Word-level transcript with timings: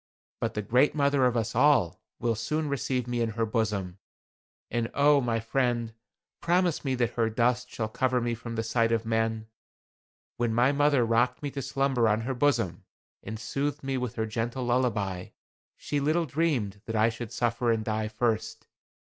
But 0.39 0.55
the 0.55 0.63
Great 0.63 0.95
Mother 0.95 1.27
of 1.27 1.37
us 1.37 1.53
all 1.53 2.01
will 2.17 2.33
soon 2.33 2.67
receive 2.69 3.05
me 3.05 3.21
in 3.21 3.29
her 3.37 3.45
bosom. 3.45 3.99
And 4.71 4.89
oh! 4.95 5.21
my 5.21 5.39
friend, 5.39 5.93
promise 6.41 6.83
me 6.83 6.95
that 6.95 7.11
her 7.11 7.29
dust 7.29 7.69
shall 7.69 7.87
cover 7.87 8.19
me 8.19 8.33
from 8.33 8.55
the 8.55 8.63
sight 8.63 8.91
of 8.91 9.05
men. 9.05 9.45
When 10.37 10.55
my 10.55 10.71
mother 10.71 11.05
rocked 11.05 11.43
me 11.43 11.51
to 11.51 11.61
slumber 11.61 12.07
on 12.09 12.21
her 12.21 12.33
bosom, 12.33 12.83
and 13.21 13.39
soothed 13.39 13.83
me 13.83 13.95
with 13.95 14.15
her 14.15 14.25
gentle 14.25 14.63
lullaby, 14.65 15.27
she 15.77 15.99
little 15.99 16.25
dreamed 16.25 16.81
that 16.87 16.95
I 16.95 17.09
should 17.09 17.31
suffer 17.31 17.71
and 17.71 17.85
die 17.85 18.07
first. 18.07 18.65